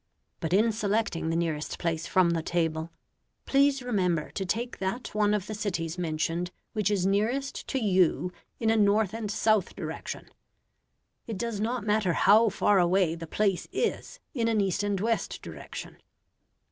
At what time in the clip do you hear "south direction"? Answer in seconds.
9.29-10.29